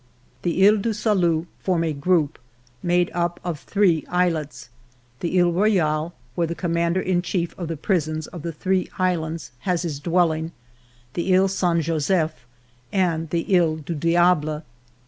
[0.41, 2.39] The lies du Salut form a group
[2.81, 4.69] made up of three islets:
[5.19, 9.51] the He Rovale, where the commander in chief of the prisons of the three islands
[9.59, 10.53] has his dwelling,
[11.13, 12.47] the He Saint Joseph,
[12.91, 14.63] and the He du Diable.